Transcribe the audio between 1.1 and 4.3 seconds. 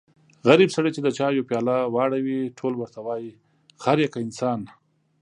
چایو پیاله واړوي ټول ورته وایي خر يې که